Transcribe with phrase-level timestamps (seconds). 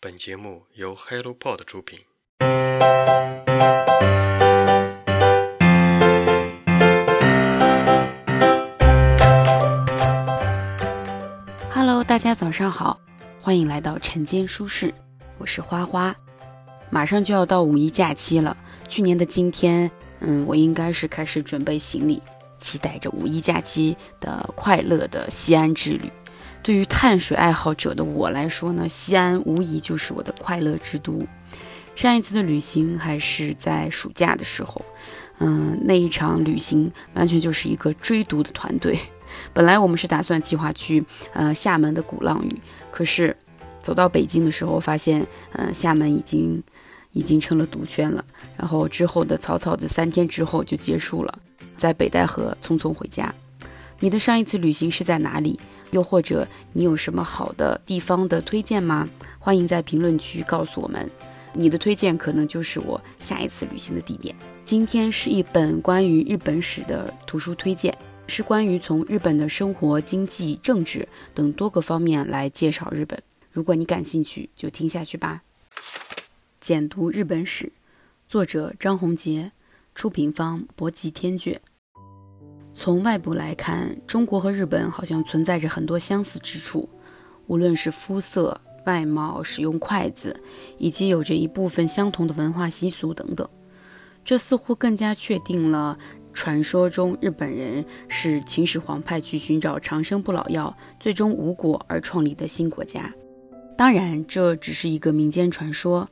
[0.00, 1.98] 本节目由 HelloPod 出品。
[11.72, 13.00] Hello，大家早上好，
[13.40, 14.94] 欢迎来到晨间舒适，
[15.36, 16.14] 我是花花。
[16.90, 18.56] 马上就要到五一假期了，
[18.86, 19.90] 去年的今天，
[20.20, 22.22] 嗯，我应该是开始准备行李，
[22.60, 26.08] 期待着五一假期的快乐的西安之旅。
[26.68, 31.26] 对于碳水爱好者的我来说呢，西安无疑就是我的快乐之都。
[31.96, 34.84] 上一次的旅行还是在暑假的时候，
[35.38, 38.98] 嗯，那一场旅行完全就是一个追毒的团队。
[39.54, 41.02] 本来我们是打算计划去
[41.32, 43.34] 呃厦门的鼓浪屿，可是
[43.80, 46.62] 走到北京的时候发现，嗯，厦门已经
[47.12, 48.22] 已经成了毒圈了。
[48.58, 51.38] 然后之后的草草的三天之后就结束了，
[51.78, 53.34] 在北戴河匆匆回家。
[54.00, 55.58] 你的上一次旅行是在哪里？
[55.90, 59.08] 又或者你有什么好的地方的推荐吗？
[59.38, 61.08] 欢迎在评论区告诉我们，
[61.52, 64.34] 你的推荐可能就是我下一次旅行的地点。
[64.64, 73.20] 今天是一本关于日本史的图书推荐，是关于从日本的生活、经济、政治等多个方面来介绍日本。
[73.50, 75.42] 如果你感兴趣，就听下去吧。
[76.60, 77.72] 简读日本史，
[78.28, 79.52] 作者张宏杰，
[79.94, 81.58] 出品方博吉天卷。
[82.78, 86.88] 从外部来看，中国和日本好像存在着很多相似之处，
[87.48, 90.40] 无论是肤色、外貌、使用筷子，
[90.78, 93.46] 以及有着一部分相同的文化习俗等等。
[94.24, 95.98] 这似乎更加确定了
[96.32, 103.12] 传说中日本人是秦始皇派去寻找长生不老药，最终无果而创立的新国家。
[103.76, 106.08] 当然，这只是一个民间传说。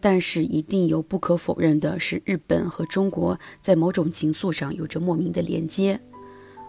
[0.00, 6.00] 但是一定有不可否认的是，日本和中国在某种情愫上有着莫名的连接，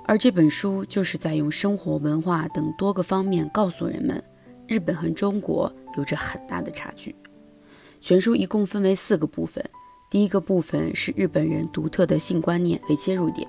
[0.06, 4.24] 而这本书就是在用生活、文化等多个方面告诉人们，
[4.68, 7.16] 日本和中国有着很大的差距。
[8.02, 9.64] 全书一共分为四个部分，
[10.10, 13.48] 第一个部分是日本人独特的性观念为切入点，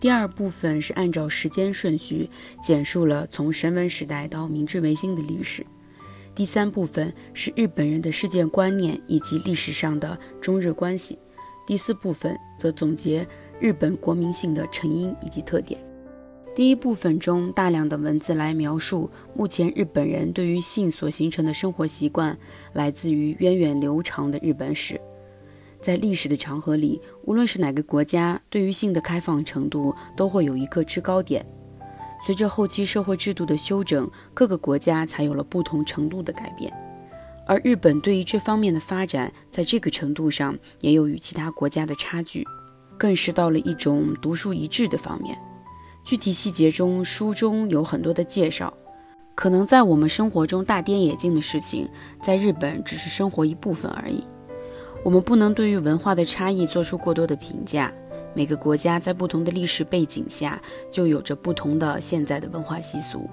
[0.00, 2.28] 第二部分是按照时间顺序
[2.62, 5.64] 简述了从神文时代到明治维新的历史。
[6.36, 11.18] 第三部分是日本人的世界观念以及历史上的中日关系，
[11.66, 13.26] 第四部分则总结
[13.58, 15.80] 日本国民性的成因以及特点。
[16.54, 22.36] 第一部分中大量的文字来描述目前日本人对于性所形成的生活习惯，
[22.74, 25.00] 来自于源远流长的日本史。
[25.80, 31.44] 在历史的长河里，无论是哪个国家，对于性的开放程度都会有一个制高点。
[32.24, 36.72] 随着后期社会制度的修整，各个国家才有了不同程度的改变，
[37.46, 42.44] 而日本对于这方面的发展，在这个程度上也有与其他国家的差距，
[42.98, 45.36] 更是到了一种独树一帜的方面。
[46.02, 48.72] 具体细节中，书中有很多的介绍，
[49.34, 51.88] 可能在我们生活中大跌眼镜的事情，
[52.22, 54.24] 在日本只是生活一部分而已。
[55.04, 57.92] 我们不能对于文化的差异做出过多的评价。
[58.36, 60.60] 每个国家在不同的历史背景下，
[60.90, 63.30] 就有着不同的现在的文化习俗。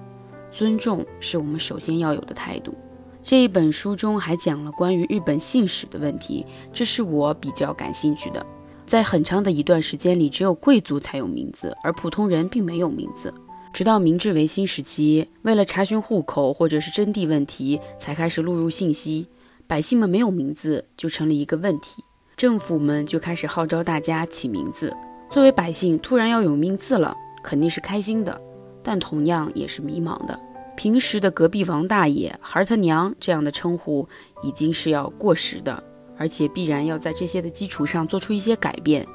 [0.50, 2.74] 尊重是我们首先要有的态度。
[3.22, 8.44] 这一本书中还讲了关于日本姓史的问题，这是我比较感兴趣的。
[8.86, 13.32] 在很长的一段时间里，只有贵族才有名字，而普通人并没有名字。
[13.74, 19.26] 直到明治维新时期，为了查询户口或者是征地问题，才开始录入信息，
[19.66, 22.02] 百姓们没有名字就成了一个问题。
[22.36, 24.94] 政府们就开始号召大家起名字。
[25.30, 28.40] 作为百姓，突然要有名字了，肯定是开心的，
[28.82, 30.38] 但同样也是迷茫的。
[30.76, 34.06] 平时的隔壁王大爷、孩儿他娘这样的称呼
[34.42, 35.80] 已经是要过时的，
[36.18, 39.06] 而且必然要在这些的基础上做出一些改变，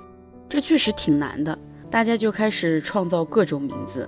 [0.47, 1.57] 这确实挺难的。
[1.91, 4.07] 大家就开始创造各种名字：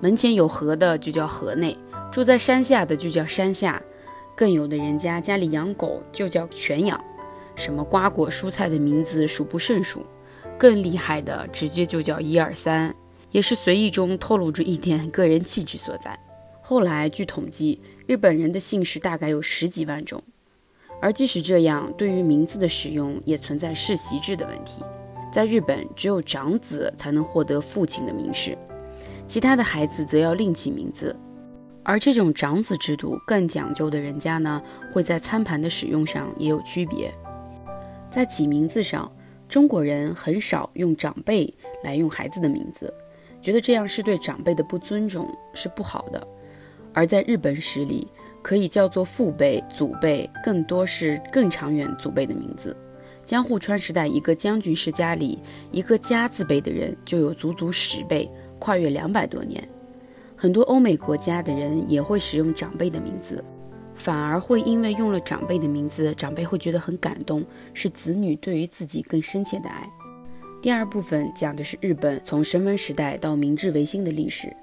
[0.00, 1.76] 门前有河的就叫河内，
[2.10, 3.80] 住在山下的就叫山下，
[4.36, 7.00] 更有的人家家里养狗就叫犬养。
[7.58, 10.06] 什么瓜果蔬菜的名字数不胜数，
[10.56, 12.94] 更厉害的直接就叫一二三，
[13.32, 16.16] 也是随意中透露着一点个人气质所在。
[16.62, 20.22] 后来据统计，日本人的姓氏大概有十几万种，
[21.02, 24.84] 而即使这样，对于名字的使用也存在世袭制的问题。
[25.32, 28.56] 在日本，只有长子才能获得父亲的名氏，
[29.26, 31.14] 其他的孩子则要另起名字。
[31.82, 34.62] 而这种长子制度更讲究的人家呢，
[34.92, 37.12] 会在餐盘的使用上也有区别。
[38.10, 39.10] 在起名字上，
[39.48, 41.52] 中国人很少用长辈
[41.82, 42.92] 来用孩子的名字，
[43.40, 46.26] 觉得这样是对长辈的不尊重，是不好的。
[46.92, 48.08] 而在日本史里，
[48.42, 52.76] 可以叫做父辈、祖辈，更多是更长远祖辈的名字。
[53.24, 55.38] 江户川时代，一个将军世家里，
[55.70, 58.28] 一个家字辈的人就有足足十辈，
[58.58, 59.62] 跨越两百多年。
[60.34, 63.44] 很多欧美国家的人也会使用长辈的名字。
[63.98, 69.90] 反而会因为用了长辈的名字，长辈会觉得很感动，是子女对于自己更深切的爱。
[70.62, 74.56] 第二部分讲的是日本从神文时代到明治维新的历史，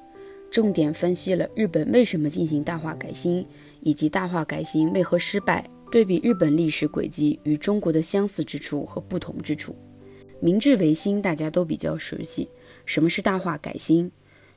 [0.50, 3.46] 重点分析了日本为什么进行大化改新，
[3.82, 9.76] 以及大化改新为何失败，对比日本历史轨迹与中国的相似之处和不同之处。
[10.40, 12.50] 明治维新大家都比较熟悉，
[12.86, 14.12] 什么是大化改新？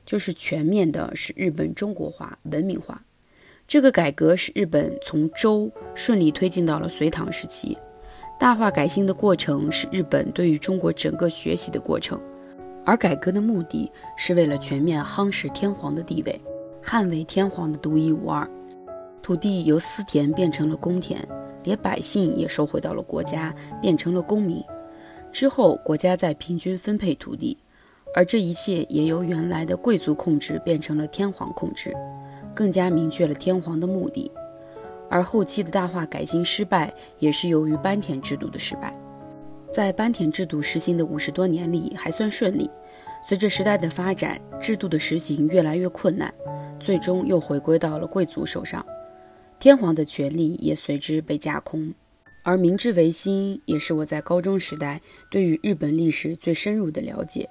[0.05, 3.03] 就是全面的使日本中国化、文明化。
[3.69, 7.77] 这个改革使日本从周顺利推进到了隋唐时期，
[8.39, 12.19] 大化改新的过程是日本对于中国整个学习的过程，
[12.83, 16.41] 而改革的目的是为了全面夯实天皇的地位，
[16.83, 18.49] 捍卫天皇的独一无二。
[19.21, 21.23] 土地由私田变成了公田，
[21.63, 24.63] 连百姓也收回到了国家，变成了公民。
[25.31, 27.55] 之后，国家再平均分配土地，
[28.15, 31.95] 而这一切也由原来的贵族控制变成了天皇控制。
[32.55, 34.31] 更加明确了天皇的目的，
[35.09, 38.95] 而后期的大化改新失败，也是由于班田制度的失败。
[39.71, 42.69] 在班田制度实行的五十多年里，还算顺利。
[43.21, 46.33] 随着时代的发展，制度的实行越来越困难，
[46.79, 48.85] 最终又回归到了贵族手上，
[49.59, 51.93] 天皇的权力也随之被架空。
[52.43, 57.47] 而明治维新，也是我在高中时代对于日本历史最深入的了解。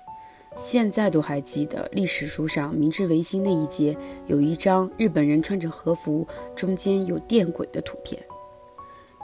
[0.59, 3.97] 现在都还记得历史书上明治维新那一节
[4.27, 6.27] 有一张日本人穿着和服，
[6.57, 8.21] 中间有电轨的图片。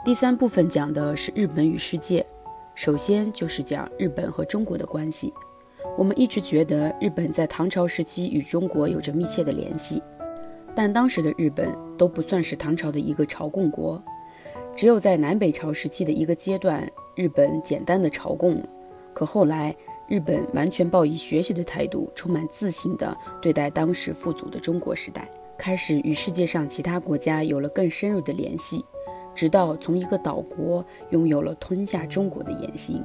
[0.05, 2.25] 第三部分讲的是日本与世界，
[2.73, 5.33] 首先就是讲日本和中国的关系。
[5.97, 10.01] 我们一直觉得日本在唐朝时期与中国有着密切的联系，
[10.73, 14.01] 但当时的日本都不算是唐朝的一个朝贡国，
[14.73, 18.69] 只有在南北朝时期的一个阶段，日本简单的朝贡了。
[19.13, 19.75] 可后来。
[20.07, 28.85] 日本完全抱以学习的态度，充满自信地对待当时富足的中国时代，开始与世界上其他国家有了更深入的联系，
[29.33, 33.03] 直到从一个岛国拥有了吞下中国的野心。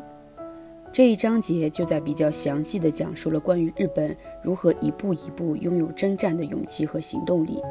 [0.92, 7.62] 这一章节就在比较详细地讲述了关于日本如何一步一步拥有征战的勇气和行动力。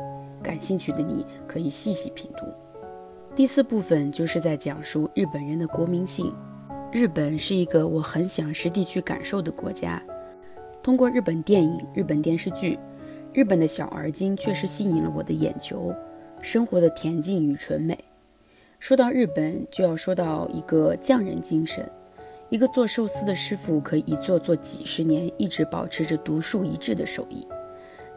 [0.41, 2.45] 感兴趣的你可以细细品读。
[3.35, 6.33] 第四部分就是在讲述日本人的国民性。
[6.91, 10.01] 日本是一个我很想实地去感受的国家。
[10.81, 12.79] 通过日本电影、日本电视剧，
[13.31, 15.93] 日本的小而精确实吸引了我的眼球。
[16.41, 17.95] 生活的恬静与纯美。
[18.79, 21.87] 说到日本，就要说到一个匠人精神。
[22.49, 27.45] 一个做寿司的师傅可以一做做几十年，一直保持着独树一帜的手艺。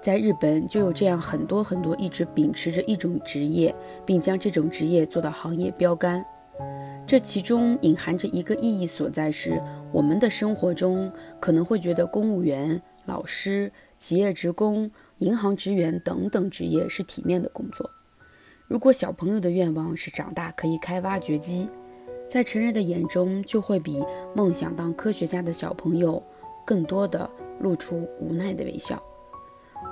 [0.00, 3.74] 在日本，就有这样很多很多一直秉持着一种职业，
[4.06, 6.24] 并将这种职业做到行业标杆。
[7.12, 9.62] 这其中隐含着一个意义所在是，
[9.92, 17.86] 我们的生活中可能会觉得公务员、老师、企业职工、银行职员等等职业是体面的工作。
[18.66, 21.68] 如果小朋友的愿望是长大可以开挖掘机，
[22.30, 24.02] 在成人的眼中就会比
[24.34, 26.22] 梦想当科学家的小朋友
[26.64, 27.28] 更多的
[27.60, 28.98] 露出无奈的微笑。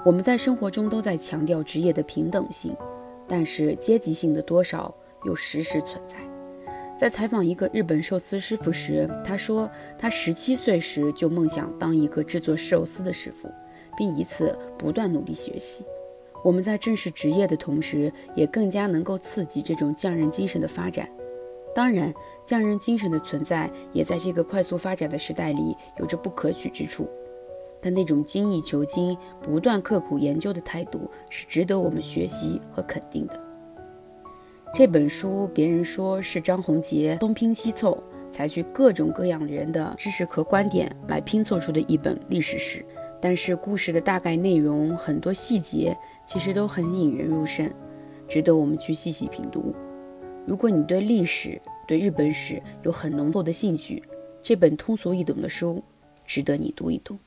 [0.06, 2.74] 我们在生活中都在强调职业的平等性，
[3.28, 4.94] 但是阶级性的多少
[5.26, 6.16] 又时时存在。
[7.00, 9.66] 在采访一个日本寿司师傅时，他说
[9.98, 13.50] 他十七岁时就梦想当一个制作寿司的师傅，
[13.96, 15.82] 并以此不断努力学习。
[16.44, 21.08] 我们在正视职业的同时，也更加能够刺激这种匠人精神的发展。
[21.74, 22.12] 当然，
[22.44, 27.08] 匠人精神的存在也在这个快速发展的时代里有着不可取之处，
[27.80, 33.49] 但那种精益求精、不断刻苦研究的态度是值得我们学习和肯定的。
[34.72, 38.00] 这本书，别人说是张宏杰东拼西凑，
[38.30, 42.84] 采取各种各样人的知识和观点来拼凑出的一本历史史。
[43.20, 47.68] 但是故事的大概内容，很多细节其实都很引人入胜，
[48.28, 49.74] 值得我们去细细品读。
[50.46, 54.02] 如果你对历史、对日本史有很浓厚的兴趣，
[54.40, 55.82] 这本通俗易懂的书
[56.24, 57.18] 值得你读一读。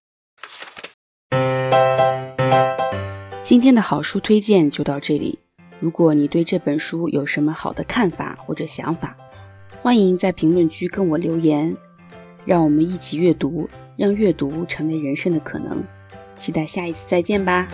[3.44, 5.38] 今天的好书推荐就到这里。
[5.84, 9.18] 如果你对这本书有什么好的看法或者想法，
[9.82, 11.76] 欢迎在评论区跟我留言，
[12.46, 15.84] 让我们一起阅读，让阅读成为人生的可能。
[16.38, 17.68] 期待下一次再见吧。